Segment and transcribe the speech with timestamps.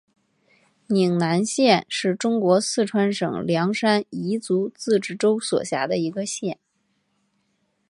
[0.87, 6.57] 宁南县是中国四川省凉山彝族自治州所辖的一个县。